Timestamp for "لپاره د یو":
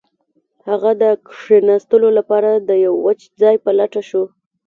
2.17-2.93